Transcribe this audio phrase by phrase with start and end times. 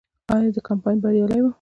[0.33, 1.47] آیا دا کمپاین بریالی و؟